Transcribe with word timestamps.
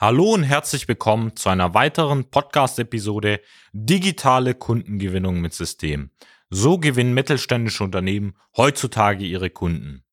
Hallo 0.00 0.34
und 0.34 0.44
herzlich 0.44 0.86
willkommen 0.86 1.34
zu 1.34 1.48
einer 1.48 1.74
weiteren 1.74 2.30
Podcast-Episode 2.30 3.40
Digitale 3.72 4.54
Kundengewinnung 4.54 5.40
mit 5.40 5.54
System. 5.54 6.10
So 6.50 6.78
gewinnen 6.78 7.14
mittelständische 7.14 7.82
Unternehmen 7.82 8.34
heutzutage 8.56 9.24
ihre 9.24 9.50
Kunden. 9.50 10.04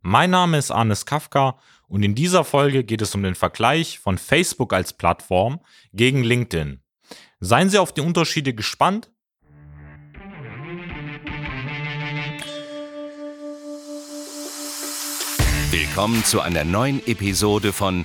Mein 0.00 0.30
Name 0.30 0.58
ist 0.58 0.72
Arnes 0.72 1.06
Kafka 1.06 1.56
und 1.86 2.02
in 2.02 2.16
dieser 2.16 2.42
Folge 2.42 2.82
geht 2.82 3.00
es 3.00 3.14
um 3.14 3.22
den 3.22 3.36
Vergleich 3.36 4.00
von 4.00 4.18
Facebook 4.18 4.72
als 4.72 4.92
Plattform 4.92 5.60
gegen 5.92 6.24
LinkedIn. 6.24 6.80
Seien 7.38 7.70
Sie 7.70 7.78
auf 7.78 7.94
die 7.94 8.00
Unterschiede 8.00 8.54
gespannt. 8.54 9.12
Willkommen 15.70 16.24
zu 16.24 16.40
einer 16.40 16.64
neuen 16.64 17.06
Episode 17.06 17.72
von 17.72 18.04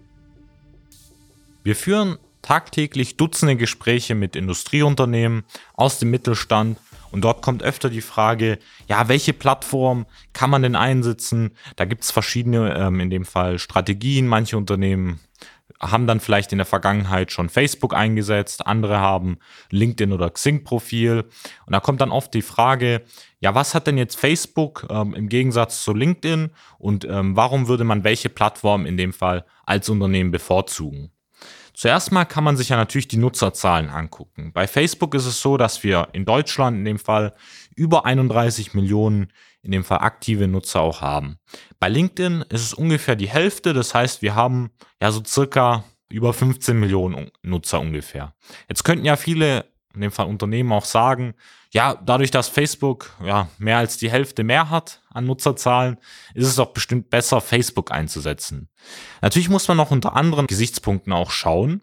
Wir 1.63 1.75
führen 1.75 2.17
tagtäglich 2.41 3.17
Dutzende 3.17 3.55
Gespräche 3.55 4.15
mit 4.15 4.35
Industrieunternehmen 4.35 5.43
aus 5.73 5.99
dem 5.99 6.09
Mittelstand 6.09 6.79
und 7.11 7.21
dort 7.21 7.41
kommt 7.41 7.61
öfter 7.61 7.89
die 7.89 8.01
Frage, 8.01 8.57
ja, 8.87 9.07
welche 9.07 9.33
Plattform 9.33 10.05
kann 10.33 10.49
man 10.49 10.63
denn 10.63 10.75
einsetzen? 10.75 11.51
Da 11.75 11.85
gibt 11.85 12.03
es 12.03 12.11
verschiedene, 12.11 12.75
ähm, 12.75 12.99
in 12.99 13.09
dem 13.09 13.25
Fall 13.25 13.59
Strategien. 13.59 14.27
Manche 14.27 14.57
Unternehmen 14.57 15.19
haben 15.79 16.07
dann 16.07 16.19
vielleicht 16.19 16.51
in 16.51 16.57
der 16.57 16.65
Vergangenheit 16.65 17.31
schon 17.31 17.49
Facebook 17.49 17.93
eingesetzt, 17.93 18.65
andere 18.65 18.99
haben 18.99 19.37
LinkedIn 19.71 20.13
oder 20.13 20.29
Xing-Profil. 20.29 21.25
Und 21.65 21.73
da 21.73 21.79
kommt 21.79 22.01
dann 22.01 22.11
oft 22.11 22.33
die 22.33 22.43
Frage, 22.43 23.03
ja, 23.39 23.55
was 23.55 23.73
hat 23.73 23.87
denn 23.87 23.97
jetzt 23.97 24.19
Facebook 24.19 24.87
ähm, 24.89 25.13
im 25.13 25.27
Gegensatz 25.27 25.83
zu 25.83 25.93
LinkedIn 25.93 26.51
und 26.77 27.05
ähm, 27.05 27.35
warum 27.35 27.67
würde 27.67 27.83
man 27.83 28.03
welche 28.03 28.29
Plattform 28.29 28.85
in 28.85 28.97
dem 28.97 29.11
Fall 29.11 29.45
als 29.65 29.89
Unternehmen 29.89 30.31
bevorzugen? 30.31 31.11
Zuerst 31.73 32.11
mal 32.11 32.25
kann 32.25 32.43
man 32.43 32.57
sich 32.57 32.69
ja 32.69 32.77
natürlich 32.77 33.07
die 33.07 33.17
Nutzerzahlen 33.17 33.89
angucken. 33.89 34.51
Bei 34.53 34.67
Facebook 34.67 35.15
ist 35.15 35.25
es 35.25 35.41
so, 35.41 35.57
dass 35.57 35.83
wir 35.83 36.09
in 36.13 36.25
Deutschland 36.25 36.77
in 36.77 36.85
dem 36.85 36.99
Fall 36.99 37.33
über 37.75 38.05
31 38.05 38.73
Millionen 38.73 39.31
in 39.63 39.71
dem 39.71 39.83
Fall 39.83 39.99
aktive 39.99 40.47
Nutzer 40.47 40.81
auch 40.81 41.01
haben. 41.01 41.37
Bei 41.79 41.87
LinkedIn 41.89 42.43
ist 42.49 42.63
es 42.63 42.73
ungefähr 42.73 43.15
die 43.15 43.29
Hälfte, 43.29 43.73
das 43.73 43.93
heißt, 43.93 44.21
wir 44.21 44.35
haben 44.35 44.71
ja 45.01 45.11
so 45.11 45.23
circa 45.23 45.83
über 46.09 46.33
15 46.33 46.79
Millionen 46.79 47.31
Nutzer 47.41 47.79
ungefähr. 47.79 48.33
Jetzt 48.67 48.83
könnten 48.83 49.05
ja 49.05 49.15
viele 49.15 49.70
in 49.93 50.01
dem 50.01 50.11
Fall 50.11 50.27
Unternehmen 50.27 50.71
auch 50.71 50.85
sagen, 50.85 51.33
ja, 51.71 51.95
dadurch, 51.95 52.31
dass 52.31 52.49
Facebook 52.49 53.15
ja 53.23 53.47
mehr 53.57 53.77
als 53.77 53.97
die 53.97 54.11
Hälfte 54.11 54.43
mehr 54.43 54.69
hat 54.69 55.01
an 55.09 55.25
Nutzerzahlen, 55.25 55.97
ist 56.33 56.47
es 56.47 56.55
doch 56.55 56.73
bestimmt 56.73 57.09
besser, 57.09 57.39
Facebook 57.39 57.91
einzusetzen. 57.91 58.69
Natürlich 59.21 59.49
muss 59.49 59.67
man 59.67 59.77
noch 59.77 59.91
unter 59.91 60.15
anderen 60.15 60.47
Gesichtspunkten 60.47 61.13
auch 61.13 61.31
schauen. 61.31 61.81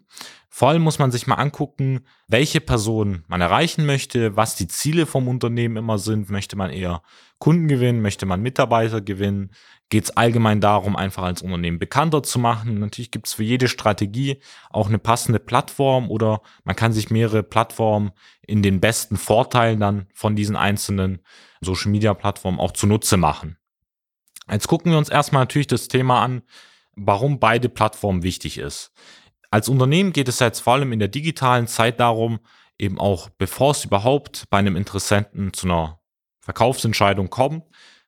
Vor 0.51 0.69
allem 0.69 0.81
muss 0.81 0.99
man 0.99 1.11
sich 1.11 1.25
mal 1.25 1.35
angucken, 1.35 2.01
welche 2.27 2.59
Person 2.59 3.23
man 3.27 3.41
erreichen 3.41 3.85
möchte, 3.85 4.35
was 4.35 4.55
die 4.55 4.67
Ziele 4.67 5.05
vom 5.05 5.27
Unternehmen 5.27 5.77
immer 5.77 5.97
sind. 5.97 6.29
Möchte 6.29 6.55
man 6.55 6.71
eher 6.71 7.01
Kunden 7.37 7.67
gewinnen, 7.67 8.01
möchte 8.01 8.25
man 8.25 8.41
Mitarbeiter 8.41 8.99
gewinnen? 8.99 9.51
Geht 9.89 10.03
es 10.03 10.11
allgemein 10.11 10.61
darum, 10.61 10.95
einfach 10.95 11.23
als 11.23 11.41
Unternehmen 11.41 11.79
bekannter 11.79 12.21
zu 12.21 12.37
machen? 12.37 12.79
Natürlich 12.79 13.09
gibt 13.09 13.25
es 13.25 13.33
für 13.33 13.43
jede 13.43 13.67
Strategie 13.67 14.39
auch 14.69 14.87
eine 14.87 14.99
passende 14.99 15.39
Plattform 15.39 16.11
oder 16.11 16.41
man 16.63 16.75
kann 16.75 16.93
sich 16.93 17.09
mehrere 17.09 17.41
Plattformen 17.41 18.11
in 18.45 18.61
den 18.61 18.79
besten 18.79 19.17
Vorteilen 19.17 19.79
dann 19.79 20.05
von 20.13 20.35
diesen 20.35 20.55
einzelnen 20.55 21.19
Social 21.59 21.91
Media 21.91 22.13
Plattformen 22.13 22.59
auch 22.59 22.71
zunutze 22.71 23.17
machen. 23.17 23.57
Jetzt 24.49 24.67
gucken 24.67 24.91
wir 24.91 24.97
uns 24.99 25.09
erstmal 25.09 25.41
natürlich 25.41 25.67
das 25.67 25.87
Thema 25.87 26.21
an, 26.21 26.43
warum 26.95 27.39
beide 27.39 27.67
Plattformen 27.67 28.21
wichtig 28.21 28.59
ist. 28.59 28.91
Als 29.49 29.69
Unternehmen 29.69 30.13
geht 30.13 30.27
es 30.27 30.39
jetzt 30.39 30.59
vor 30.59 30.73
allem 30.73 30.91
in 30.91 30.99
der 30.99 31.07
digitalen 31.07 31.65
Zeit 31.65 31.99
darum, 31.99 32.39
eben 32.77 32.99
auch 32.99 33.29
bevor 33.29 33.71
es 33.71 33.85
überhaupt 33.85 34.45
bei 34.51 34.59
einem 34.59 34.75
Interessenten 34.75 35.51
zu 35.53 35.65
einer 35.65 35.99
Verkaufsentscheidung 36.41 37.29
kommt, 37.31 37.63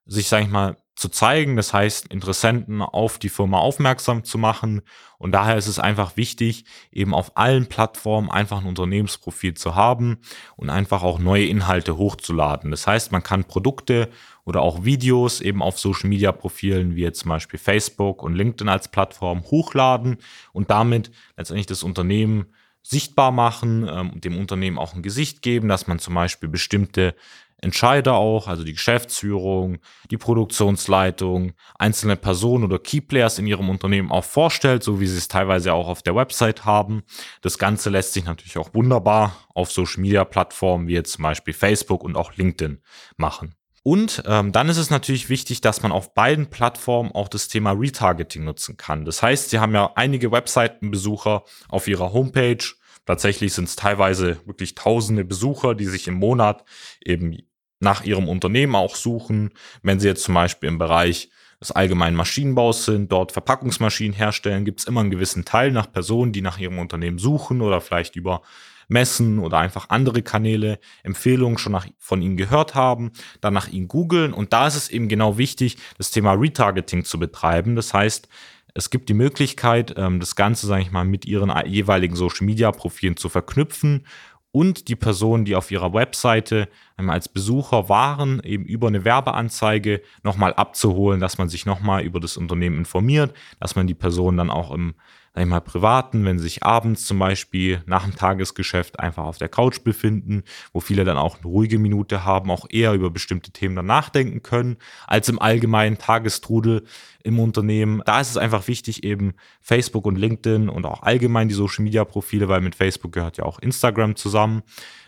sich, 0.06 0.28
sage 0.28 0.46
ich 0.46 0.50
mal, 0.50 0.78
zu 1.02 1.10
zeigen, 1.10 1.56
das 1.56 1.74
heißt, 1.74 2.08
Interessenten 2.08 2.84
auf 2.84 3.18
die 3.18 3.30
Firma 3.30 3.58
aufmerksam 3.58 4.24
zu 4.24 4.38
machen. 4.38 4.82
Und 5.18 5.32
daher 5.32 5.58
ist 5.58 5.68
es 5.68 5.80
einfach 5.80 6.16
wichtig, 6.16 6.66
eben 6.92 7.16
auf 7.16 7.38
allen 7.38 7.66
Plattformen 7.66 8.30
einfach 8.30 8.60
ein 8.60 8.68
Unternehmensprofil 8.68 9.56
zu 9.56 9.76
haben 9.76 10.20
und 10.56 10.70
einfach 10.70 11.02
auch 11.02 11.18
neue 11.18 11.46
Inhalte 11.46 11.98
hochzuladen. 11.98 12.70
Das 12.70 12.86
heißt, 12.86 13.12
man 13.12 13.24
kann 13.24 13.46
Produkte 13.46 14.10
oder 14.46 14.62
auch 14.62 14.86
Videos 14.86 15.42
eben 15.42 15.64
auf 15.64 15.80
Social 15.80 16.08
Media 16.08 16.32
Profilen 16.32 16.96
wie 16.96 17.02
jetzt 17.02 17.22
zum 17.22 17.30
Beispiel 17.30 17.60
Facebook 17.60 18.22
und 18.22 18.36
LinkedIn 18.36 18.70
als 18.70 18.88
Plattform 18.88 19.44
hochladen 19.44 20.18
und 20.54 20.70
damit 20.70 21.12
letztendlich 21.36 21.66
das 21.66 21.82
Unternehmen 21.82 22.46
sichtbar 22.84 23.32
machen, 23.32 23.88
ähm, 23.90 24.22
dem 24.22 24.38
Unternehmen 24.38 24.78
auch 24.78 24.94
ein 24.94 25.04
Gesicht 25.04 25.42
geben, 25.42 25.68
dass 25.68 25.88
man 25.88 25.98
zum 25.98 26.14
Beispiel 26.14 26.50
bestimmte 26.50 27.16
Entscheider 27.62 28.16
auch, 28.16 28.48
also 28.48 28.64
die 28.64 28.74
Geschäftsführung, 28.74 29.78
die 30.10 30.18
Produktionsleitung, 30.18 31.54
einzelne 31.78 32.16
Personen 32.16 32.64
oder 32.64 32.80
Keyplayers 32.80 33.38
in 33.38 33.46
ihrem 33.46 33.70
Unternehmen 33.70 34.12
auch 34.12 34.24
vorstellt, 34.24 34.84
so 34.84 35.00
wie 35.00 35.08
sie 35.08 35.18
es 35.18 35.28
teilweise 35.28 35.74
auch 35.74 35.88
auf 35.88 36.02
der 36.02 36.16
Website 36.16 36.66
haben. 36.66 37.04
Das 37.42 37.60
Ganze 37.60 37.92
lässt 37.92 38.14
sich 38.14 38.26
natürlich 38.26 38.58
auch 38.58 38.74
wunderbar 38.74 39.36
auf 39.54 39.72
Social 39.72 40.02
Media 40.02 40.26
Plattformen 40.26 40.88
wie 40.88 40.94
jetzt 40.94 41.14
zum 41.14 41.24
Beispiel 41.24 41.54
Facebook 41.54 42.04
und 42.04 42.16
auch 42.16 42.36
LinkedIn 42.36 42.82
machen. 43.18 43.56
Und 43.84 44.24
ähm, 44.28 44.52
dann 44.52 44.70
ist 44.70 44.78
es 44.78 44.90
natürlich 44.90 45.30
wichtig, 45.30 45.62
dass 45.62 45.82
man 45.82 45.92
auf 45.92 46.14
beiden 46.14 46.50
Plattformen 46.50 47.12
auch 47.12 47.28
das 47.28 47.48
Thema 47.48 47.72
Retargeting 47.72 48.44
nutzen 48.44 48.78
kann. 48.78 49.06
Das 49.06 49.24
heißt, 49.24 49.50
Sie 49.50 49.60
haben 49.60 49.74
ja 49.74 49.92
einige 49.96 50.32
Webseitenbesucher 50.32 51.44
auf 51.68 51.88
Ihrer 51.88 52.14
Homepage. 52.14 52.64
Tatsächlich 53.08 53.54
sind 53.54 53.68
es 53.68 53.76
teilweise 53.76 54.38
wirklich 54.46 54.76
tausende 54.76 55.26
Besucher, 55.26 55.74
die 55.74 55.86
sich 55.86 56.08
im 56.08 56.14
Monat 56.14 56.64
eben 57.04 57.36
nach 57.82 58.04
ihrem 58.04 58.28
Unternehmen 58.28 58.76
auch 58.76 58.96
suchen. 58.96 59.52
Wenn 59.84 60.00
sie 60.00 60.08
jetzt 60.08 60.24
zum 60.24 60.36
Beispiel 60.36 60.70
im 60.70 60.78
Bereich 60.78 61.30
des 61.60 61.72
allgemeinen 61.72 62.16
Maschinenbaus 62.16 62.86
sind, 62.86 63.12
dort 63.12 63.32
Verpackungsmaschinen 63.32 64.14
herstellen, 64.14 64.66
gibt 64.66 64.80
es 64.80 64.88
immer 64.88 65.02
einen 65.02 65.12
gewissen 65.12 65.46
Teil 65.46 65.72
nach 65.72 65.92
Personen, 65.92 66.32
die 66.32 66.42
nach 66.42 66.58
ihrem 66.58 66.80
Unternehmen 66.80 67.20
suchen 67.20 67.62
oder 67.62 67.82
vielleicht 67.82 68.16
über 68.16 68.42
Messen 68.88 69.40
oder 69.40 69.60
einfach 69.60 69.90
andere 69.90 70.22
Kanäle 70.22 70.80
Empfehlungen 71.04 71.58
schon 71.58 71.72
nach, 71.72 71.88
von 71.98 72.22
ihnen 72.22 72.36
gehört 72.36 72.76
haben, 72.76 73.12
dann 73.40 73.54
nach 73.54 73.70
ihnen 73.70 73.88
googeln. 73.88 74.34
Und 74.34 74.54
da 74.54 74.68
ist 74.68 74.76
es 74.76 74.90
eben 74.90 75.08
genau 75.08 75.38
wichtig, 75.38 75.78
das 75.98 76.12
Thema 76.12 76.34
Retargeting 76.34 77.06
zu 77.06 77.18
betreiben. 77.18 77.76
Das 77.76 77.94
heißt, 77.94 78.28
es 78.74 78.90
gibt 78.90 79.10
die 79.10 79.14
Möglichkeit, 79.14 79.94
ähm, 79.98 80.20
das 80.20 80.36
Ganze, 80.36 80.68
sage 80.68 80.82
ich 80.82 80.92
mal, 80.92 81.06
mit 81.06 81.26
ihren 81.26 81.52
jeweiligen 81.66 82.16
Social-Media-Profilen 82.16 83.18
zu 83.18 83.30
verknüpfen 83.30 84.06
und 84.52 84.88
die 84.90 84.96
Personen, 84.96 85.46
die 85.46 85.56
auf 85.56 85.72
ihrer 85.72 85.94
Webseite 85.94 86.68
als 86.98 87.30
Besucher 87.30 87.90
waren, 87.90 88.42
eben 88.44 88.66
über 88.66 88.88
eine 88.88 89.06
Werbeanzeige 89.06 90.02
nochmal 90.24 90.54
abzuholen, 90.54 91.20
dass 91.20 91.38
man 91.38 91.50
sich 91.50 91.66
nochmal 91.66 92.04
über 92.04 92.20
das 92.20 92.38
Unternehmen 92.38 92.78
informiert, 92.78 93.34
dass 93.60 93.76
man 93.76 93.88
die 93.88 93.96
Person 93.96 94.38
dann 94.38 94.50
auch 94.52 94.72
im 94.72 94.94
sag 95.34 95.44
ich 95.44 95.50
mal, 95.50 95.62
privaten, 95.62 96.26
wenn 96.26 96.38
sie 96.38 96.44
sich 96.44 96.64
abends 96.64 97.06
zum 97.06 97.18
Beispiel 97.18 97.82
nach 97.86 98.04
dem 98.04 98.16
Tagesgeschäft 98.16 99.00
einfach 99.00 99.24
auf 99.24 99.38
der 99.38 99.48
Couch 99.48 99.82
befinden, 99.84 100.44
wo 100.74 100.82
viele 100.82 101.06
dann 101.06 101.18
auch 101.18 101.38
eine 101.38 101.46
ruhige 101.46 101.80
Minute 101.80 102.26
haben, 102.26 102.52
auch 102.52 102.66
eher 102.70 102.94
über 102.94 103.10
bestimmte 103.10 103.52
Themen 103.52 103.76
dann 103.76 103.86
nachdenken 103.86 104.44
können, 104.44 104.78
als 105.08 105.30
im 105.30 105.42
allgemeinen 105.42 105.98
Tagestrudel 105.98 106.84
im 107.24 107.40
Unternehmen. 107.40 108.02
Da 108.06 108.20
ist 108.20 108.32
es 108.32 108.38
einfach 108.38 108.68
wichtig, 108.68 109.04
eben 109.06 109.34
Facebook 109.62 110.06
und 110.06 110.18
LinkedIn 110.18 110.68
und 110.68 110.86
auch 110.86 111.04
allgemein 111.04 111.48
die 111.48 111.56
Social 111.56 111.84
Media 111.84 112.04
Profile, 112.04 112.50
weil 112.50 112.62
mit 112.62 112.76
Facebook 112.76 113.14
gehört 113.14 113.38
ja 113.38 113.46
auch 113.46 113.60
Instagram 113.60 114.18
zusammen, 114.18 114.64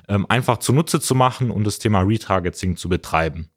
ähm, 0.08 0.26
einfach 0.30 0.58
zunutze 0.58 1.02
zu 1.02 1.16
machen 1.16 1.52
und 1.52 1.66
das 1.66 1.80
Thema 1.80 2.02
Retargeting 2.02 2.78
zu 2.78 2.88
betreiben. 2.88 3.50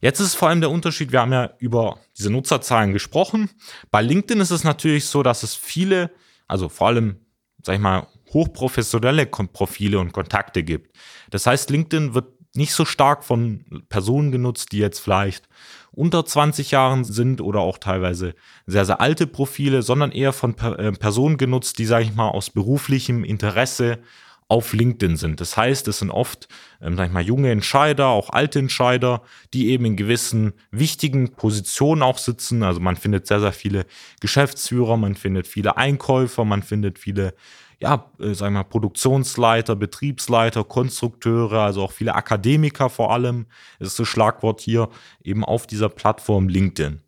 Jetzt 0.00 0.20
ist 0.20 0.34
vor 0.34 0.48
allem 0.48 0.60
der 0.60 0.70
Unterschied, 0.70 1.12
wir 1.12 1.20
haben 1.20 1.32
ja 1.32 1.50
über 1.58 1.98
diese 2.16 2.30
Nutzerzahlen 2.30 2.92
gesprochen. 2.92 3.50
Bei 3.90 4.00
LinkedIn 4.00 4.40
ist 4.40 4.50
es 4.50 4.64
natürlich 4.64 5.06
so, 5.06 5.22
dass 5.22 5.42
es 5.42 5.54
viele, 5.54 6.10
also 6.48 6.68
vor 6.68 6.88
allem, 6.88 7.20
sag 7.62 7.74
ich 7.74 7.80
mal, 7.80 8.06
hochprofessionelle 8.32 9.26
Profile 9.26 9.98
und 9.98 10.12
Kontakte 10.12 10.62
gibt. 10.62 10.96
Das 11.30 11.46
heißt, 11.46 11.70
LinkedIn 11.70 12.14
wird 12.14 12.40
nicht 12.54 12.72
so 12.72 12.84
stark 12.84 13.24
von 13.24 13.64
Personen 13.88 14.32
genutzt, 14.32 14.72
die 14.72 14.78
jetzt 14.78 14.98
vielleicht 15.00 15.48
unter 15.92 16.24
20 16.24 16.70
Jahren 16.70 17.04
sind 17.04 17.40
oder 17.40 17.60
auch 17.60 17.78
teilweise 17.78 18.34
sehr, 18.66 18.84
sehr 18.84 19.00
alte 19.00 19.26
Profile, 19.26 19.82
sondern 19.82 20.12
eher 20.12 20.32
von 20.32 20.56
äh, 20.58 20.92
Personen 20.92 21.36
genutzt, 21.36 21.78
die, 21.78 21.84
sage 21.84 22.04
ich 22.04 22.14
mal, 22.14 22.28
aus 22.28 22.50
beruflichem 22.50 23.24
Interesse 23.24 23.98
auf 24.50 24.72
LinkedIn 24.72 25.16
sind. 25.16 25.40
Das 25.40 25.56
heißt, 25.56 25.86
es 25.86 26.00
sind 26.00 26.10
oft, 26.10 26.48
ähm, 26.82 26.96
sag 26.96 27.06
ich 27.06 27.12
mal, 27.12 27.22
junge 27.22 27.52
Entscheider, 27.52 28.08
auch 28.08 28.30
alte 28.30 28.58
Entscheider, 28.58 29.22
die 29.54 29.70
eben 29.70 29.84
in 29.84 29.96
gewissen 29.96 30.54
wichtigen 30.72 31.32
Positionen 31.32 32.02
auch 32.02 32.18
sitzen. 32.18 32.64
Also 32.64 32.80
man 32.80 32.96
findet 32.96 33.28
sehr, 33.28 33.40
sehr 33.40 33.52
viele 33.52 33.86
Geschäftsführer, 34.20 34.96
man 34.96 35.14
findet 35.14 35.46
viele 35.46 35.76
Einkäufer, 35.76 36.44
man 36.44 36.64
findet 36.64 36.98
viele, 36.98 37.34
ja, 37.78 38.10
äh, 38.18 38.34
sag 38.34 38.48
ich 38.48 38.54
mal, 38.54 38.64
Produktionsleiter, 38.64 39.76
Betriebsleiter, 39.76 40.64
Konstrukteure, 40.64 41.60
also 41.60 41.84
auch 41.84 41.92
viele 41.92 42.16
Akademiker 42.16 42.90
vor 42.90 43.12
allem. 43.12 43.46
Das 43.78 43.88
ist 43.88 44.00
das 44.00 44.08
Schlagwort 44.08 44.60
hier 44.60 44.88
eben 45.22 45.44
auf 45.44 45.68
dieser 45.68 45.88
Plattform 45.88 46.48
LinkedIn. 46.48 47.00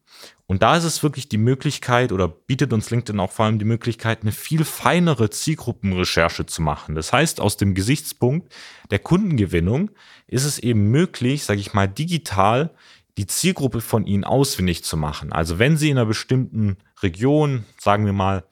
Und 0.47 0.63
da 0.63 0.77
ist 0.77 0.85
es 0.85 1.03
wirklich 1.03 1.29
die 1.29 1.39
Möglichkeit 1.39 2.13
oder 2.13 2.29
bietet 2.29 2.73
uns 2.73 2.91
LinkedIn 2.91 3.21
auch 3.21 3.31
vor 3.31 3.47
allem 3.47 3.59
die 3.59 3.65
Möglichkeit, 3.65 4.23
eine 4.23 4.33
viel 4.33 4.65
feinere 4.65 5.31
Zielgruppenrecherche 5.31 6.47
zu 6.47 6.63
machen. 6.63 6.95
Das 6.95 7.13
heißt, 7.13 7.41
aus 7.41 7.57
dem 7.57 7.75
Gesichtspunkt 7.75 8.55
der 8.91 8.99
Kundengewinnung 8.99 9.91
ist 10.27 10.45
es 10.45 10.59
eben 10.59 10.91
möglich, 10.91 11.45
sage 11.45 11.61
ich 11.61 11.75
mal, 11.75 11.87
digital 11.87 12.75
die 13.19 13.27
Zielgruppe 13.27 13.81
von 13.81 14.07
Ihnen 14.07 14.25
ausfindig 14.25 14.85
zu 14.85 14.97
machen. 14.97 15.33
Also 15.33 15.59
wenn 15.59 15.77
Sie 15.77 15.91
in 15.91 15.99
einer 15.99 16.07
bestimmten 16.07 16.77
Region, 17.03 17.65
sagen 17.79 18.07
wir 18.07 18.13
mal 18.13 18.45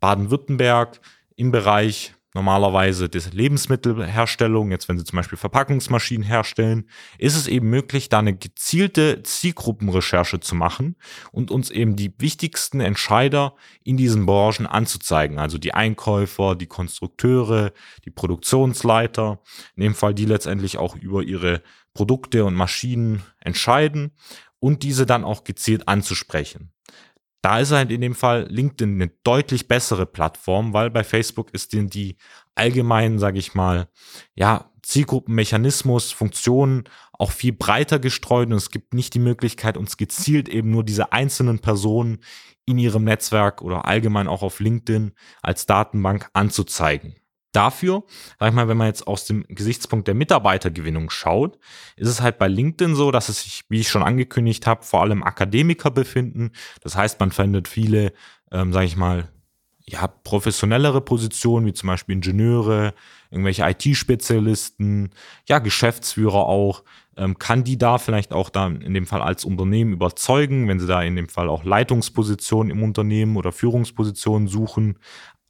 Baden-Württemberg, 0.00 1.00
im 1.36 1.52
Bereich 1.52 2.14
normalerweise 2.34 3.08
des 3.08 3.32
Lebensmittelherstellung, 3.32 4.70
jetzt 4.70 4.88
wenn 4.88 4.98
sie 4.98 5.04
zum 5.04 5.16
Beispiel 5.16 5.38
Verpackungsmaschinen 5.38 6.26
herstellen, 6.26 6.88
ist 7.18 7.36
es 7.36 7.48
eben 7.48 7.68
möglich, 7.68 8.08
da 8.08 8.20
eine 8.20 8.36
gezielte 8.36 9.22
Zielgruppenrecherche 9.22 10.40
zu 10.40 10.54
machen 10.54 10.96
und 11.32 11.50
uns 11.50 11.70
eben 11.70 11.96
die 11.96 12.14
wichtigsten 12.18 12.80
Entscheider 12.80 13.54
in 13.82 13.96
diesen 13.96 14.26
Branchen 14.26 14.66
anzuzeigen. 14.66 15.38
Also 15.38 15.58
die 15.58 15.74
Einkäufer, 15.74 16.54
die 16.54 16.66
Konstrukteure, 16.66 17.72
die 18.04 18.10
Produktionsleiter, 18.10 19.40
in 19.74 19.82
dem 19.82 19.94
Fall 19.94 20.14
die 20.14 20.26
letztendlich 20.26 20.78
auch 20.78 20.96
über 20.96 21.22
ihre 21.22 21.62
Produkte 21.94 22.44
und 22.44 22.54
Maschinen 22.54 23.22
entscheiden 23.40 24.12
und 24.60 24.82
diese 24.84 25.06
dann 25.06 25.24
auch 25.24 25.42
gezielt 25.42 25.88
anzusprechen. 25.88 26.70
Da 27.42 27.58
ist 27.58 27.72
halt 27.72 27.90
in 27.90 28.00
dem 28.00 28.14
Fall 28.14 28.46
LinkedIn 28.50 28.94
eine 28.94 29.12
deutlich 29.24 29.66
bessere 29.66 30.06
Plattform, 30.06 30.72
weil 30.72 30.90
bei 30.90 31.04
Facebook 31.04 31.50
ist 31.52 31.72
denn 31.72 31.88
die 31.88 32.16
allgemeinen, 32.54 33.18
sage 33.18 33.38
ich 33.38 33.54
mal, 33.54 33.88
ja, 34.34 34.70
Zielgruppenmechanismus, 34.82 36.10
Funktionen 36.12 36.84
auch 37.12 37.30
viel 37.32 37.52
breiter 37.52 37.98
gestreut 37.98 38.48
und 38.48 38.54
es 38.54 38.70
gibt 38.70 38.94
nicht 38.94 39.14
die 39.14 39.18
Möglichkeit, 39.20 39.76
uns 39.76 39.96
gezielt 39.96 40.48
eben 40.48 40.70
nur 40.70 40.84
diese 40.84 41.12
einzelnen 41.12 41.60
Personen 41.60 42.18
in 42.66 42.78
ihrem 42.78 43.04
Netzwerk 43.04 43.62
oder 43.62 43.86
allgemein 43.86 44.28
auch 44.28 44.42
auf 44.42 44.60
LinkedIn 44.60 45.12
als 45.42 45.66
Datenbank 45.66 46.28
anzuzeigen. 46.32 47.19
Dafür, 47.52 48.04
sag 48.38 48.50
ich 48.50 48.54
mal, 48.54 48.68
wenn 48.68 48.76
man 48.76 48.86
jetzt 48.86 49.06
aus 49.06 49.24
dem 49.24 49.44
Gesichtspunkt 49.48 50.06
der 50.06 50.14
Mitarbeitergewinnung 50.14 51.10
schaut, 51.10 51.58
ist 51.96 52.08
es 52.08 52.20
halt 52.20 52.38
bei 52.38 52.46
LinkedIn 52.46 52.94
so, 52.94 53.10
dass 53.10 53.28
es 53.28 53.42
sich, 53.42 53.64
wie 53.68 53.80
ich 53.80 53.88
schon 53.88 54.04
angekündigt 54.04 54.66
habe, 54.66 54.84
vor 54.84 55.02
allem 55.02 55.22
Akademiker 55.24 55.90
befinden. 55.90 56.52
Das 56.80 56.96
heißt, 56.96 57.18
man 57.18 57.32
findet 57.32 57.66
viele, 57.66 58.12
ähm, 58.52 58.72
sage 58.72 58.86
ich 58.86 58.96
mal, 58.96 59.28
ja, 59.84 60.06
professionellere 60.06 61.00
Positionen, 61.00 61.66
wie 61.66 61.72
zum 61.72 61.88
Beispiel 61.88 62.14
Ingenieure, 62.14 62.94
irgendwelche 63.30 63.68
IT-Spezialisten, 63.68 65.10
ja, 65.48 65.58
Geschäftsführer 65.58 66.46
auch, 66.46 66.82
ähm, 67.16 67.38
kann 67.38 67.64
die 67.64 67.78
da 67.78 67.98
vielleicht 67.98 68.32
auch 68.32 68.50
da 68.50 68.66
in 68.66 68.94
dem 68.94 69.06
Fall 69.06 69.20
als 69.20 69.44
Unternehmen 69.44 69.92
überzeugen, 69.92 70.68
wenn 70.68 70.80
sie 70.80 70.86
da 70.86 71.02
in 71.02 71.16
dem 71.16 71.28
Fall 71.28 71.48
auch 71.48 71.64
Leitungspositionen 71.64 72.70
im 72.70 72.82
Unternehmen 72.82 73.36
oder 73.36 73.52
Führungspositionen 73.52 74.48
suchen. 74.48 74.96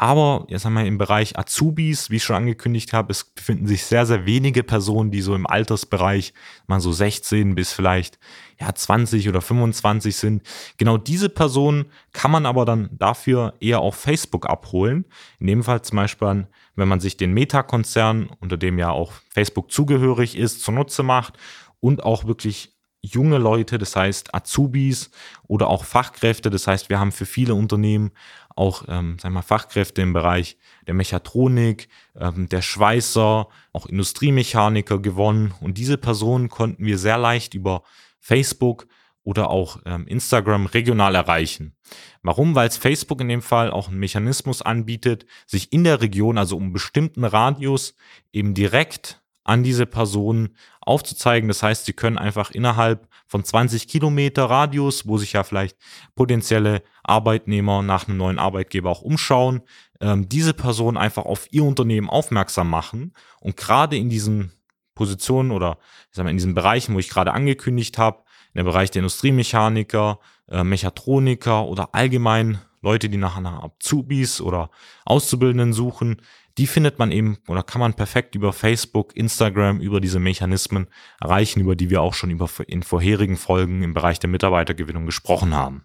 Aber 0.00 0.46
jetzt 0.48 0.64
haben 0.64 0.72
wir 0.72 0.86
im 0.86 0.96
Bereich 0.96 1.38
Azubis, 1.38 2.08
wie 2.08 2.16
ich 2.16 2.24
schon 2.24 2.36
angekündigt 2.36 2.94
habe, 2.94 3.12
es 3.12 3.22
befinden 3.22 3.66
sich 3.66 3.84
sehr, 3.84 4.06
sehr 4.06 4.24
wenige 4.24 4.62
Personen, 4.62 5.10
die 5.10 5.20
so 5.20 5.34
im 5.34 5.46
Altersbereich 5.46 6.32
mal 6.66 6.80
so 6.80 6.90
16 6.90 7.54
bis 7.54 7.74
vielleicht 7.74 8.18
ja 8.58 8.74
20 8.74 9.28
oder 9.28 9.42
25 9.42 10.16
sind. 10.16 10.42
Genau 10.78 10.96
diese 10.96 11.28
Personen 11.28 11.84
kann 12.14 12.30
man 12.30 12.46
aber 12.46 12.64
dann 12.64 12.88
dafür 12.92 13.52
eher 13.60 13.80
auf 13.80 13.94
Facebook 13.94 14.48
abholen. 14.48 15.04
In 15.38 15.48
dem 15.48 15.62
Fall 15.62 15.82
zum 15.82 15.96
Beispiel, 15.96 16.46
wenn 16.80 16.88
man 16.88 16.98
sich 16.98 17.16
den 17.16 17.32
Meta-Konzern, 17.32 18.30
unter 18.40 18.56
dem 18.56 18.78
ja 18.78 18.90
auch 18.90 19.12
Facebook 19.32 19.70
zugehörig 19.70 20.36
ist, 20.36 20.62
zunutze 20.62 21.04
macht 21.04 21.34
und 21.78 22.02
auch 22.02 22.24
wirklich 22.24 22.74
junge 23.02 23.38
Leute, 23.38 23.78
das 23.78 23.96
heißt 23.96 24.34
Azubis 24.34 25.10
oder 25.46 25.68
auch 25.68 25.84
Fachkräfte. 25.84 26.50
Das 26.50 26.66
heißt, 26.66 26.90
wir 26.90 26.98
haben 26.98 27.12
für 27.12 27.26
viele 27.26 27.54
Unternehmen 27.54 28.10
auch 28.56 28.84
ähm, 28.88 29.18
sagen 29.18 29.34
wir, 29.34 29.42
Fachkräfte 29.42 30.02
im 30.02 30.12
Bereich 30.12 30.58
der 30.86 30.94
Mechatronik, 30.94 31.88
ähm, 32.14 32.48
der 32.48 32.62
Schweißer, 32.62 33.48
auch 33.72 33.86
Industriemechaniker 33.86 34.98
gewonnen. 34.98 35.54
Und 35.60 35.78
diese 35.78 35.96
Personen 35.96 36.48
konnten 36.48 36.84
wir 36.84 36.98
sehr 36.98 37.16
leicht 37.16 37.54
über 37.54 37.84
Facebook 38.18 38.86
oder 39.30 39.48
auch 39.48 39.78
ähm, 39.86 40.08
Instagram 40.08 40.66
regional 40.66 41.14
erreichen. 41.14 41.76
Warum? 42.20 42.56
Weil 42.56 42.66
es 42.66 42.76
Facebook 42.76 43.20
in 43.20 43.28
dem 43.28 43.42
Fall 43.42 43.70
auch 43.70 43.86
einen 43.86 44.00
Mechanismus 44.00 44.60
anbietet, 44.60 45.24
sich 45.46 45.72
in 45.72 45.84
der 45.84 46.00
Region, 46.00 46.36
also 46.36 46.56
um 46.56 46.72
bestimmten 46.72 47.22
Radius, 47.22 47.94
eben 48.32 48.54
direkt 48.54 49.22
an 49.44 49.62
diese 49.62 49.86
Personen 49.86 50.56
aufzuzeigen. 50.80 51.46
Das 51.46 51.62
heißt, 51.62 51.84
sie 51.84 51.92
können 51.92 52.18
einfach 52.18 52.50
innerhalb 52.50 53.06
von 53.28 53.44
20 53.44 53.86
Kilometer 53.86 54.46
Radius, 54.46 55.06
wo 55.06 55.16
sich 55.16 55.34
ja 55.34 55.44
vielleicht 55.44 55.76
potenzielle 56.16 56.82
Arbeitnehmer 57.04 57.82
nach 57.82 58.08
einem 58.08 58.16
neuen 58.16 58.40
Arbeitgeber 58.40 58.90
auch 58.90 59.02
umschauen, 59.02 59.62
ähm, 60.00 60.28
diese 60.28 60.54
Person 60.54 60.96
einfach 60.96 61.24
auf 61.24 61.46
ihr 61.52 61.62
Unternehmen 61.62 62.10
aufmerksam 62.10 62.68
machen 62.68 63.12
und 63.38 63.56
gerade 63.56 63.96
in 63.96 64.08
diesen 64.08 64.50
Positionen 64.96 65.52
oder 65.52 65.78
ich 66.10 66.16
sag 66.16 66.24
mal, 66.24 66.30
in 66.30 66.36
diesen 66.36 66.54
Bereichen, 66.54 66.96
wo 66.96 66.98
ich 66.98 67.08
gerade 67.08 67.32
angekündigt 67.32 67.96
habe, 67.96 68.24
der 68.54 68.64
Bereich 68.64 68.90
der 68.90 69.00
Industriemechaniker, 69.00 70.18
äh, 70.48 70.64
Mechatroniker 70.64 71.66
oder 71.66 71.94
allgemein 71.94 72.58
Leute, 72.82 73.08
die 73.08 73.18
nach 73.18 73.36
einer 73.36 73.62
Azubis 73.62 74.40
oder 74.40 74.70
Auszubildenden 75.04 75.72
suchen, 75.72 76.22
die 76.58 76.66
findet 76.66 76.98
man 76.98 77.12
eben 77.12 77.38
oder 77.46 77.62
kann 77.62 77.80
man 77.80 77.94
perfekt 77.94 78.34
über 78.34 78.52
Facebook, 78.52 79.16
Instagram, 79.16 79.80
über 79.80 80.00
diese 80.00 80.18
Mechanismen 80.18 80.88
erreichen, 81.20 81.60
über 81.60 81.76
die 81.76 81.90
wir 81.90 82.02
auch 82.02 82.14
schon 82.14 82.30
über, 82.30 82.48
in 82.66 82.82
vorherigen 82.82 83.36
Folgen 83.36 83.82
im 83.82 83.94
Bereich 83.94 84.18
der 84.18 84.30
Mitarbeitergewinnung 84.30 85.06
gesprochen 85.06 85.54
haben. 85.54 85.84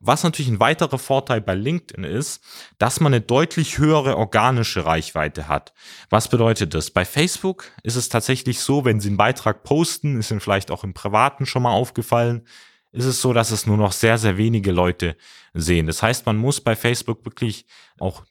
Was 0.00 0.22
natürlich 0.22 0.50
ein 0.50 0.60
weiterer 0.60 0.98
Vorteil 0.98 1.40
bei 1.40 1.54
LinkedIn 1.54 2.04
ist, 2.04 2.42
dass 2.78 3.00
man 3.00 3.12
eine 3.12 3.20
deutlich 3.20 3.78
höhere 3.78 4.16
organische 4.16 4.84
Reichweite 4.84 5.48
hat. 5.48 5.72
Was 6.10 6.28
bedeutet 6.28 6.74
das? 6.74 6.90
Bei 6.90 7.04
Facebook 7.04 7.70
ist 7.82 7.96
es 7.96 8.08
tatsächlich 8.08 8.60
so, 8.60 8.84
wenn 8.84 9.00
Sie 9.00 9.08
einen 9.08 9.16
Beitrag 9.16 9.64
posten, 9.64 10.18
ist 10.18 10.30
Ihnen 10.30 10.40
vielleicht 10.40 10.70
auch 10.70 10.84
im 10.84 10.94
Privaten 10.94 11.46
schon 11.46 11.62
mal 11.62 11.72
aufgefallen, 11.72 12.46
ist 12.92 13.04
es 13.04 13.20
so, 13.20 13.32
dass 13.32 13.50
es 13.50 13.66
nur 13.66 13.76
noch 13.76 13.92
sehr, 13.92 14.18
sehr 14.18 14.36
wenige 14.38 14.72
Leute 14.72 15.16
sehen. 15.52 15.86
Das 15.86 16.02
heißt, 16.02 16.26
man 16.26 16.36
muss 16.36 16.60
bei 16.60 16.76
Facebook 16.76 17.24
wirklich 17.24 17.66
auch 17.98 18.24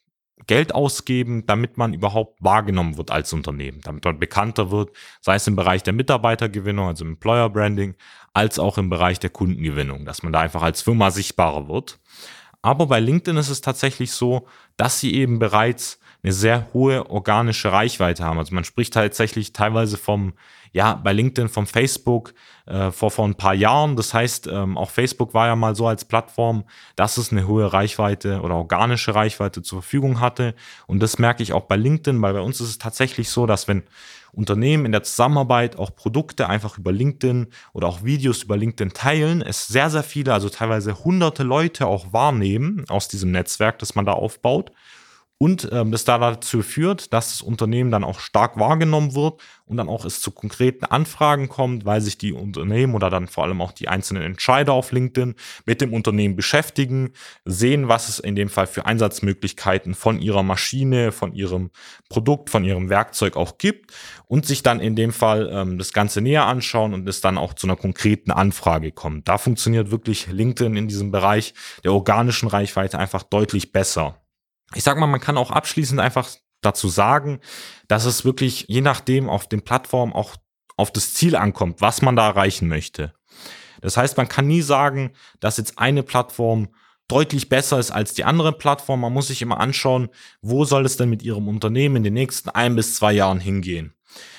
Geld 0.45 0.75
ausgeben, 0.75 1.45
damit 1.47 1.77
man 1.77 1.93
überhaupt 1.93 2.41
wahrgenommen 2.43 2.97
wird 2.97 3.11
als 3.11 3.33
Unternehmen, 3.33 3.81
damit 3.81 4.05
man 4.05 4.19
bekannter 4.19 4.69
wird, 4.71 4.91
sei 5.19 5.35
es 5.35 5.47
im 5.47 5.55
Bereich 5.55 5.83
der 5.83 5.93
Mitarbeitergewinnung, 5.93 6.87
also 6.87 7.03
Employer 7.03 7.49
Branding, 7.49 7.95
als 8.33 8.59
auch 8.59 8.77
im 8.77 8.89
Bereich 8.89 9.19
der 9.19 9.31
Kundengewinnung, 9.31 10.05
dass 10.05 10.21
man 10.21 10.31
da 10.31 10.41
einfach 10.41 10.61
als 10.61 10.83
Firma 10.83 11.09
sichtbarer 11.09 11.67
wird. 11.67 11.99
Aber 12.61 12.85
bei 12.85 12.99
LinkedIn 12.99 13.37
ist 13.37 13.49
es 13.49 13.61
tatsächlich 13.61 14.11
so, 14.11 14.47
dass 14.77 14.99
sie 14.99 15.13
eben 15.15 15.39
bereits 15.39 15.99
eine 16.23 16.33
sehr 16.33 16.67
hohe 16.73 17.09
organische 17.09 17.71
Reichweite 17.71 18.23
haben. 18.23 18.39
Also 18.39 18.53
man 18.53 18.63
spricht 18.63 18.93
tatsächlich 18.93 19.53
teilweise 19.53 19.97
vom, 19.97 20.33
ja, 20.71 20.95
bei 20.95 21.13
LinkedIn 21.13 21.49
vom 21.49 21.67
Facebook 21.67 22.33
äh, 22.65 22.91
vor, 22.91 23.11
vor 23.11 23.25
ein 23.25 23.35
paar 23.35 23.53
Jahren. 23.53 23.95
Das 23.95 24.13
heißt, 24.13 24.47
ähm, 24.47 24.77
auch 24.77 24.89
Facebook 24.89 25.33
war 25.33 25.47
ja 25.47 25.55
mal 25.55 25.75
so 25.75 25.87
als 25.87 26.05
Plattform, 26.05 26.63
dass 26.95 27.17
es 27.17 27.31
eine 27.31 27.47
hohe 27.47 27.71
Reichweite 27.71 28.41
oder 28.41 28.55
organische 28.55 29.15
Reichweite 29.15 29.61
zur 29.61 29.81
Verfügung 29.81 30.19
hatte. 30.19 30.55
Und 30.85 31.01
das 31.01 31.19
merke 31.19 31.43
ich 31.43 31.53
auch 31.53 31.63
bei 31.63 31.75
LinkedIn, 31.75 32.21
weil 32.21 32.33
bei 32.33 32.41
uns 32.41 32.61
ist 32.61 32.69
es 32.69 32.77
tatsächlich 32.77 33.29
so, 33.29 33.45
dass 33.45 33.67
wenn 33.67 33.83
Unternehmen 34.33 34.85
in 34.85 34.91
der 34.91 35.03
Zusammenarbeit 35.03 35.79
auch 35.79 35.95
Produkte 35.95 36.47
einfach 36.47 36.77
über 36.77 36.91
LinkedIn 36.91 37.47
oder 37.73 37.87
auch 37.87 38.03
Videos 38.03 38.43
über 38.43 38.57
LinkedIn 38.57 38.93
teilen, 38.93 39.41
es 39.41 39.67
sehr, 39.67 39.89
sehr 39.89 40.03
viele, 40.03 40.33
also 40.33 40.49
teilweise 40.49 41.03
hunderte 41.03 41.43
Leute 41.43 41.87
auch 41.87 42.13
wahrnehmen 42.13 42.85
aus 42.89 43.07
diesem 43.07 43.31
Netzwerk, 43.31 43.79
das 43.79 43.95
man 43.95 44.05
da 44.05 44.13
aufbaut 44.13 44.71
und 45.39 45.69
ähm, 45.71 45.91
das 45.91 46.03
da 46.03 46.17
dazu 46.17 46.63
führt, 46.63 47.13
dass 47.13 47.29
das 47.29 47.41
Unternehmen 47.41 47.91
dann 47.91 48.03
auch 48.03 48.19
stark 48.19 48.57
wahrgenommen 48.57 49.13
wird 49.13 49.39
und 49.65 49.77
dann 49.77 49.87
auch 49.87 50.03
es 50.03 50.19
zu 50.19 50.31
konkreten 50.31 50.85
Anfragen 50.85 51.47
kommt, 51.47 51.85
weil 51.85 52.01
sich 52.01 52.17
die 52.17 52.33
Unternehmen 52.33 52.95
oder 52.95 53.11
dann 53.11 53.27
vor 53.27 53.43
allem 53.43 53.61
auch 53.61 53.71
die 53.71 53.87
einzelnen 53.87 54.23
Entscheider 54.23 54.73
auf 54.73 54.91
LinkedIn 54.91 55.35
mit 55.65 55.81
dem 55.81 55.93
Unternehmen 55.93 56.35
beschäftigen, 56.35 57.11
sehen, 57.45 57.87
was 57.87 58.09
es 58.09 58.17
in 58.17 58.35
dem 58.35 58.49
Fall 58.49 58.65
für 58.65 58.87
Einsatzmöglichkeiten 58.87 59.93
von 59.93 60.19
ihrer 60.19 60.41
Maschine, 60.41 61.11
von 61.11 61.33
ihrem 61.33 61.69
Produkt, 62.09 62.49
von 62.49 62.63
ihrem 62.63 62.89
Werkzeug 62.89 63.37
auch 63.37 63.59
gibt 63.59 63.93
und 64.27 64.45
sich 64.47 64.63
dann 64.63 64.79
in 64.79 64.95
dem 64.95 65.11
Fall 65.11 65.49
ähm, 65.51 65.77
das 65.77 65.93
Ganze 65.93 66.21
näher 66.21 66.45
anschauen 66.45 66.95
und 66.95 67.07
es 67.07 67.21
dann 67.21 67.37
auch 67.37 67.53
zu 67.53 67.67
einer 67.67 67.75
konkreten 67.75 68.31
Anfrage 68.31 68.91
kommt. 68.91 69.27
Da 69.27 69.37
funktioniert 69.37 69.91
wirklich 69.91 70.27
LinkedIn 70.27 70.75
in 70.75 70.87
diesem 70.87 71.11
Bereich 71.11 71.53
der 71.83 71.93
organischen 71.93 72.47
Reichweite 72.47 72.97
einfach 72.97 73.21
deutlich 73.21 73.71
besser 73.71 74.19
ich 74.75 74.83
sag 74.83 74.97
mal, 74.97 75.07
man 75.07 75.21
kann 75.21 75.37
auch 75.37 75.51
abschließend 75.51 75.99
einfach 75.99 76.29
dazu 76.61 76.87
sagen, 76.87 77.39
dass 77.87 78.05
es 78.05 78.25
wirklich 78.25 78.65
je 78.67 78.81
nachdem 78.81 79.29
auf 79.29 79.47
den 79.47 79.61
Plattformen 79.61 80.13
auch 80.13 80.35
auf 80.75 80.91
das 80.91 81.13
Ziel 81.13 81.35
ankommt, 81.35 81.81
was 81.81 82.01
man 82.01 82.15
da 82.15 82.27
erreichen 82.27 82.67
möchte. 82.67 83.13
Das 83.81 83.97
heißt, 83.97 84.17
man 84.17 84.27
kann 84.27 84.47
nie 84.47 84.61
sagen, 84.61 85.13
dass 85.39 85.57
jetzt 85.57 85.79
eine 85.79 86.03
Plattform 86.03 86.69
deutlich 87.07 87.49
besser 87.49 87.79
ist 87.79 87.91
als 87.91 88.13
die 88.13 88.23
andere 88.23 88.51
Plattform. 88.51 89.01
Man 89.01 89.13
muss 89.13 89.27
sich 89.27 89.41
immer 89.41 89.59
anschauen, 89.59 90.09
wo 90.41 90.65
soll 90.65 90.85
es 90.85 90.97
denn 90.97 91.09
mit 91.09 91.23
Ihrem 91.23 91.47
Unternehmen 91.47 91.97
in 91.97 92.03
den 92.03 92.13
nächsten 92.13 92.49
ein 92.49 92.75
bis 92.75 92.95
zwei 92.95 93.13
Jahren 93.13 93.39
hingehen. 93.39 93.93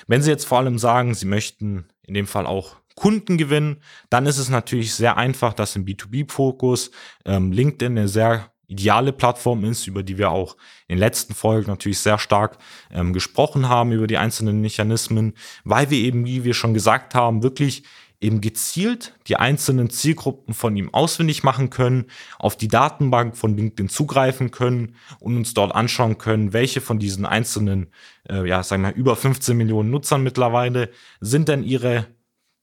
Wenn 0.07 0.21
Sie 0.21 0.29
jetzt 0.29 0.45
vor 0.45 0.59
allem 0.59 0.77
sagen, 0.77 1.13
Sie 1.13 1.25
möchten 1.25 1.87
in 2.03 2.13
dem 2.13 2.27
Fall 2.27 2.45
auch 2.45 2.75
Kunden 2.95 3.37
gewinnen, 3.37 3.81
dann 4.09 4.25
ist 4.25 4.37
es 4.37 4.49
natürlich 4.49 4.93
sehr 4.93 5.17
einfach, 5.17 5.53
dass 5.53 5.75
im 5.75 5.85
B2B-Fokus 5.85 6.91
ähm, 7.25 7.51
LinkedIn 7.51 7.97
eine 7.97 8.07
sehr 8.07 8.51
ideale 8.69 9.11
Plattform 9.11 9.65
ist, 9.65 9.87
über 9.87 10.03
die 10.03 10.17
wir 10.17 10.31
auch 10.31 10.55
in 10.87 10.95
den 10.95 10.99
letzten 10.99 11.33
Folgen 11.33 11.67
natürlich 11.67 11.99
sehr 11.99 12.19
stark 12.19 12.57
ähm, 12.91 13.13
gesprochen 13.13 13.67
haben, 13.67 13.91
über 13.91 14.07
die 14.07 14.17
einzelnen 14.17 14.61
Mechanismen, 14.61 15.33
weil 15.63 15.89
wir 15.89 15.97
eben, 15.97 16.25
wie 16.25 16.43
wir 16.43 16.53
schon 16.53 16.73
gesagt 16.73 17.15
haben, 17.15 17.43
wirklich 17.43 17.83
eben 18.21 18.41
gezielt 18.41 19.15
die 19.27 19.37
einzelnen 19.37 19.89
Zielgruppen 19.89 20.53
von 20.53 20.75
ihm 20.75 20.93
auswendig 20.93 21.43
machen 21.43 21.69
können, 21.69 22.05
auf 22.37 22.57
die 22.57 22.67
Datenbank 22.67 23.37
von 23.37 23.55
LinkedIn 23.55 23.89
zugreifen 23.89 24.51
können 24.51 24.95
und 25.19 25.37
uns 25.37 25.53
dort 25.53 25.73
anschauen 25.73 26.17
können, 26.17 26.53
welche 26.53 26.81
von 26.81 26.99
diesen 26.99 27.25
einzelnen, 27.25 27.87
äh, 28.29 28.47
ja, 28.47 28.61
sagen 28.61 28.83
wir 28.83 28.93
über 28.93 29.15
15 29.15 29.55
Millionen 29.55 29.89
Nutzern 29.89 30.21
mittlerweile 30.21 30.89
sind 31.21 31.47
denn 31.47 31.63
ihre 31.63 32.07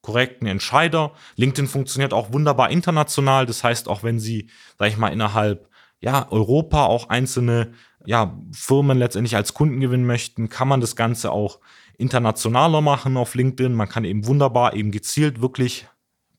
korrekten 0.02 0.46
Entscheider. 0.46 1.12
LinkedIn 1.36 1.66
funktioniert 1.66 2.12
auch 2.12 2.32
wunderbar 2.32 2.70
international. 2.70 3.44
Das 3.46 3.64
heißt, 3.64 3.88
auch 3.88 4.04
wenn 4.04 4.20
Sie, 4.20 4.48
sag 4.78 4.88
ich 4.88 4.96
mal, 4.96 5.08
innerhalb 5.08 5.68
ja, 6.00 6.30
Europa 6.30 6.84
auch 6.86 7.08
einzelne 7.08 7.72
ja, 8.04 8.38
Firmen 8.52 8.98
letztendlich 8.98 9.36
als 9.36 9.54
Kunden 9.54 9.80
gewinnen 9.80 10.06
möchten, 10.06 10.48
kann 10.48 10.68
man 10.68 10.80
das 10.80 10.96
Ganze 10.96 11.32
auch 11.32 11.58
internationaler 11.98 12.80
machen 12.80 13.16
auf 13.16 13.34
LinkedIn. 13.34 13.74
Man 13.74 13.88
kann 13.88 14.04
eben 14.04 14.26
wunderbar 14.26 14.74
eben 14.74 14.90
gezielt 14.90 15.40
wirklich 15.40 15.88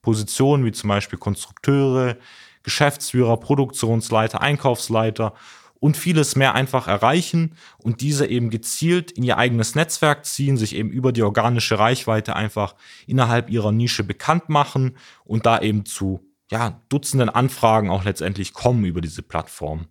Positionen 0.02 0.64
wie 0.64 0.72
zum 0.72 0.88
Beispiel 0.88 1.18
Konstrukteure, 1.18 2.16
Geschäftsführer, 2.62 3.36
Produktionsleiter, 3.38 4.40
Einkaufsleiter 4.40 5.34
und 5.80 5.96
vieles 5.96 6.36
mehr 6.36 6.54
einfach 6.54 6.88
erreichen 6.88 7.54
und 7.78 8.00
diese 8.00 8.26
eben 8.26 8.50
gezielt 8.50 9.10
in 9.10 9.22
ihr 9.22 9.38
eigenes 9.38 9.74
Netzwerk 9.74 10.24
ziehen, 10.24 10.56
sich 10.56 10.74
eben 10.74 10.90
über 10.90 11.12
die 11.12 11.22
organische 11.22 11.78
Reichweite 11.78 12.34
einfach 12.34 12.74
innerhalb 13.06 13.50
ihrer 13.50 13.72
Nische 13.72 14.04
bekannt 14.04 14.48
machen 14.48 14.96
und 15.24 15.46
da 15.46 15.60
eben 15.60 15.84
zu 15.84 16.27
ja, 16.50 16.80
Dutzenden 16.88 17.28
Anfragen 17.28 17.90
auch 17.90 18.04
letztendlich 18.04 18.54
kommen 18.54 18.84
über 18.84 19.00
diese 19.00 19.22
Plattform. 19.22 19.88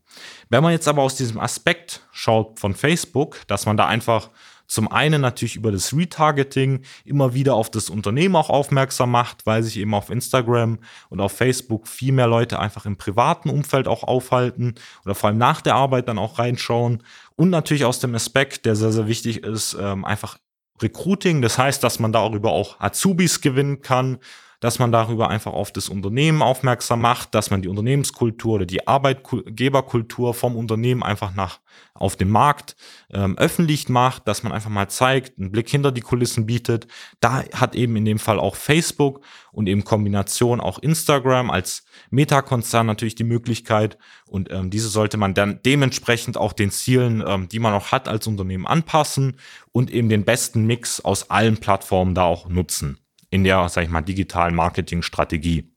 Wenn 0.49 0.63
man 0.63 0.71
jetzt 0.71 0.87
aber 0.87 1.03
aus 1.03 1.15
diesem 1.15 1.39
Aspekt 1.39 2.07
schaut 2.11 2.59
von 2.59 2.73
Facebook, 2.73 3.45
dass 3.47 3.65
man 3.65 3.77
da 3.77 3.85
einfach 3.85 4.31
zum 4.67 4.91
einen 4.91 5.21
natürlich 5.21 5.55
über 5.55 5.71
das 5.71 5.95
Retargeting 5.95 6.81
immer 7.05 7.33
wieder 7.33 7.55
auf 7.55 7.71
das 7.71 7.89
Unternehmen 7.89 8.35
auch 8.35 8.49
aufmerksam 8.49 9.11
macht, 9.11 9.45
weil 9.45 9.63
sich 9.63 9.77
eben 9.77 9.93
auf 9.93 10.09
Instagram 10.09 10.79
und 11.09 11.21
auf 11.21 11.31
Facebook 11.31 11.87
viel 11.87 12.11
mehr 12.11 12.27
Leute 12.27 12.59
einfach 12.59 12.85
im 12.85 12.97
privaten 12.97 13.49
Umfeld 13.49 13.87
auch 13.87 14.03
aufhalten 14.03 14.75
oder 15.05 15.15
vor 15.15 15.29
allem 15.29 15.37
nach 15.37 15.61
der 15.61 15.75
Arbeit 15.75 16.09
dann 16.09 16.19
auch 16.19 16.37
reinschauen. 16.37 17.01
Und 17.35 17.49
natürlich 17.49 17.85
aus 17.85 17.99
dem 17.99 18.13
Aspekt, 18.13 18.65
der 18.65 18.75
sehr, 18.75 18.91
sehr 18.91 19.07
wichtig 19.07 19.43
ist, 19.43 19.77
ähm, 19.79 20.03
einfach 20.03 20.37
Recruiting. 20.81 21.41
Das 21.41 21.57
heißt, 21.57 21.83
dass 21.83 21.99
man 21.99 22.11
darüber 22.11 22.51
auch 22.51 22.79
Azubis 22.79 23.41
gewinnen 23.41 23.81
kann, 23.81 24.19
dass 24.59 24.79
man 24.79 24.91
darüber 24.91 25.29
einfach 25.29 25.53
auf 25.53 25.71
das 25.71 25.87
Unternehmen 25.87 26.41
aufmerksam 26.41 27.01
macht, 27.01 27.35
dass 27.35 27.51
man 27.51 27.61
die 27.61 27.67
Unternehmenskultur 27.67 28.55
oder 28.55 28.65
die 28.65 28.87
Arbeitgeberkultur 28.87 30.33
vom 30.33 30.55
Unternehmen 30.55 31.03
einfach 31.03 31.35
nach 31.35 31.59
auf 31.93 32.15
dem 32.15 32.29
Markt 32.29 32.75
ähm, 33.11 33.37
öffentlich 33.37 33.89
macht, 33.89 34.27
dass 34.27 34.43
man 34.43 34.51
einfach 34.51 34.69
mal 34.69 34.87
zeigt, 34.87 35.37
einen 35.37 35.51
Blick 35.51 35.69
hinter 35.69 35.91
die 35.91 36.01
Kulissen 36.01 36.45
bietet. 36.45 36.87
Da 37.19 37.43
hat 37.53 37.75
eben 37.75 37.95
in 37.95 38.05
dem 38.05 38.19
Fall 38.19 38.39
auch 38.39 38.55
Facebook 38.55 39.21
und 39.51 39.67
eben 39.67 39.83
Kombination 39.83 40.59
auch 40.59 40.79
Instagram 40.79 41.51
als 41.51 41.85
Meta-Konzern 42.09 42.87
natürlich 42.87 43.15
die 43.15 43.23
Möglichkeit 43.23 43.97
und 44.27 44.51
ähm, 44.51 44.69
diese 44.69 44.89
sollte 44.89 45.17
man 45.17 45.33
dann 45.33 45.59
dementsprechend 45.65 46.37
auch 46.37 46.53
den 46.53 46.71
Zielen, 46.71 47.23
ähm, 47.25 47.47
die 47.47 47.59
man 47.59 47.73
auch 47.73 47.91
hat 47.91 48.07
als 48.07 48.27
Unternehmen 48.27 48.65
anpassen 48.65 49.37
und 49.71 49.91
eben 49.91 50.09
den 50.09 50.25
besten 50.25 50.65
Mix 50.65 50.99
aus 51.01 51.29
allen 51.29 51.57
Plattformen 51.57 52.15
da 52.15 52.23
auch 52.23 52.49
nutzen 52.49 52.99
in 53.29 53.43
der, 53.43 53.67
sag 53.69 53.83
ich 53.83 53.89
mal, 53.89 54.01
digitalen 54.01 54.55
Marketingstrategie. 54.55 55.73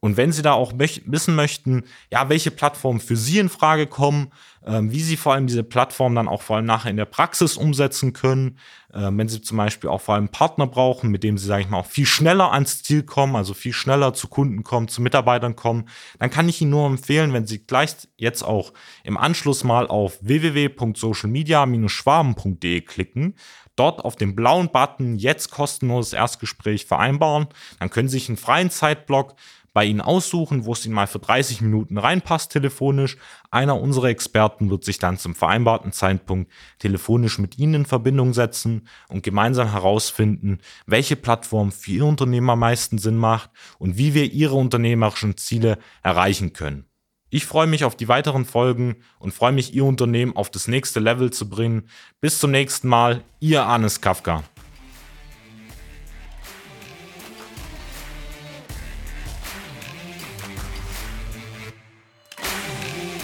Und 0.00 0.16
wenn 0.16 0.32
Sie 0.32 0.40
da 0.40 0.52
auch 0.52 0.72
möch 0.72 1.02
wissen 1.04 1.34
möchten, 1.34 1.84
ja, 2.10 2.30
welche 2.30 2.50
Plattformen 2.50 3.00
für 3.00 3.16
Sie 3.16 3.38
in 3.38 3.50
Frage 3.50 3.86
kommen, 3.86 4.32
ähm, 4.64 4.90
wie 4.92 5.00
Sie 5.00 5.16
vor 5.16 5.34
allem 5.34 5.46
diese 5.46 5.62
Plattform 5.62 6.14
dann 6.14 6.26
auch 6.26 6.40
vor 6.40 6.56
allem 6.56 6.64
nachher 6.64 6.90
in 6.90 6.96
der 6.96 7.04
Praxis 7.04 7.58
umsetzen 7.58 8.14
können, 8.14 8.56
äh, 8.92 9.10
wenn 9.12 9.28
Sie 9.28 9.42
zum 9.42 9.58
Beispiel 9.58 9.90
auch 9.90 10.00
vor 10.00 10.14
allem 10.14 10.30
Partner 10.30 10.66
brauchen, 10.66 11.10
mit 11.10 11.22
dem 11.22 11.36
Sie, 11.36 11.46
sage 11.46 11.60
ich 11.62 11.68
mal, 11.68 11.76
auch 11.78 11.86
viel 11.86 12.06
schneller 12.06 12.52
ans 12.52 12.82
Ziel 12.82 13.02
kommen, 13.02 13.36
also 13.36 13.52
viel 13.52 13.74
schneller 13.74 14.14
zu 14.14 14.28
Kunden 14.28 14.62
kommen, 14.62 14.88
zu 14.88 15.02
Mitarbeitern 15.02 15.54
kommen, 15.54 15.86
dann 16.18 16.30
kann 16.30 16.48
ich 16.48 16.62
Ihnen 16.62 16.70
nur 16.70 16.86
empfehlen, 16.86 17.34
wenn 17.34 17.46
Sie 17.46 17.66
gleich 17.66 17.90
jetzt 18.16 18.42
auch 18.42 18.72
im 19.04 19.18
Anschluss 19.18 19.64
mal 19.64 19.86
auf 19.86 20.18
www.socialmedia-schwaben.de 20.22 22.80
klicken, 22.82 23.34
dort 23.76 24.04
auf 24.04 24.16
den 24.16 24.34
blauen 24.36 24.70
Button 24.70 25.16
jetzt 25.16 25.50
kostenloses 25.50 26.12
Erstgespräch 26.12 26.84
vereinbaren. 26.84 27.46
Dann 27.78 27.88
können 27.88 28.08
Sie 28.08 28.18
sich 28.18 28.28
einen 28.28 28.36
freien 28.36 28.70
Zeitblock 28.70 29.36
bei 29.72 29.84
Ihnen 29.84 30.00
aussuchen, 30.00 30.64
wo 30.64 30.72
es 30.72 30.84
Ihnen 30.84 30.94
mal 30.94 31.06
für 31.06 31.18
30 31.18 31.60
Minuten 31.60 31.98
reinpasst 31.98 32.52
telefonisch. 32.52 33.16
Einer 33.50 33.80
unserer 33.80 34.08
Experten 34.08 34.70
wird 34.70 34.84
sich 34.84 34.98
dann 34.98 35.18
zum 35.18 35.34
vereinbarten 35.34 35.92
Zeitpunkt 35.92 36.50
telefonisch 36.78 37.38
mit 37.38 37.58
Ihnen 37.58 37.74
in 37.74 37.86
Verbindung 37.86 38.32
setzen 38.34 38.88
und 39.08 39.22
gemeinsam 39.22 39.70
herausfinden, 39.70 40.58
welche 40.86 41.16
Plattform 41.16 41.72
für 41.72 41.92
Ihr 41.92 42.04
Unternehmen 42.04 42.50
am 42.50 42.58
meisten 42.58 42.98
Sinn 42.98 43.16
macht 43.16 43.50
und 43.78 43.96
wie 43.96 44.14
wir 44.14 44.32
Ihre 44.32 44.54
unternehmerischen 44.54 45.36
Ziele 45.36 45.78
erreichen 46.02 46.52
können. 46.52 46.86
Ich 47.32 47.46
freue 47.46 47.68
mich 47.68 47.84
auf 47.84 47.94
die 47.94 48.08
weiteren 48.08 48.44
Folgen 48.44 48.96
und 49.20 49.32
freue 49.32 49.52
mich, 49.52 49.72
Ihr 49.72 49.84
Unternehmen 49.84 50.34
auf 50.34 50.50
das 50.50 50.66
nächste 50.66 50.98
Level 50.98 51.30
zu 51.30 51.48
bringen. 51.48 51.88
Bis 52.20 52.40
zum 52.40 52.50
nächsten 52.50 52.88
Mal, 52.88 53.22
Ihr 53.38 53.64
Anis 53.64 54.00
Kafka. 54.00 54.42